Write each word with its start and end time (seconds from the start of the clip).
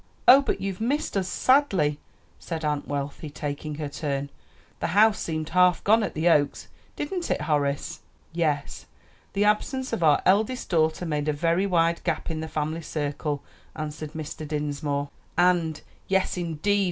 "Oh, 0.27 0.41
but 0.41 0.59
you've 0.59 0.81
missed 0.81 1.15
us 1.15 1.27
sadly!" 1.27 1.99
said 2.39 2.65
Aunt 2.65 2.87
Wealthy, 2.87 3.29
taking 3.29 3.75
her 3.75 3.87
turn; 3.87 4.31
"the 4.79 4.87
house 4.97 5.19
seemed 5.19 5.49
half 5.49 5.83
gone 5.83 6.01
at 6.01 6.15
the 6.15 6.27
Oaks. 6.27 6.67
Didn't 6.95 7.29
it, 7.29 7.41
Horace?" 7.41 7.99
"Yes; 8.33 8.87
the 9.33 9.45
absence 9.45 9.93
of 9.93 10.01
our 10.01 10.23
eldest 10.25 10.69
daughter 10.71 11.05
made 11.05 11.27
a 11.27 11.33
very 11.33 11.67
wide 11.67 12.03
gap 12.03 12.31
in 12.31 12.39
the 12.39 12.47
family 12.47 12.81
circle," 12.81 13.43
answered 13.75 14.13
Mr. 14.13 14.47
Dinsmore. 14.47 15.09
And 15.37 15.79
"Yes, 16.07 16.35
indeed!" 16.35 16.79